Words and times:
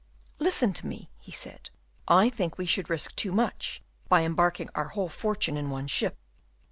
"Listen 0.39 0.73
to 0.73 0.87
me," 0.87 1.11
he 1.19 1.31
said. 1.31 1.69
"I 2.07 2.31
think 2.31 2.57
we 2.57 2.65
should 2.65 2.89
risk 2.89 3.15
too 3.15 3.31
much 3.31 3.83
by 4.09 4.23
embarking 4.23 4.71
our 4.73 4.87
whole 4.87 5.09
fortune 5.09 5.57
in 5.57 5.69
one 5.69 5.85
ship. 5.85 6.17